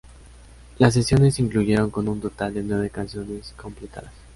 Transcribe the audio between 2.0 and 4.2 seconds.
un total de nueve canciones completadas.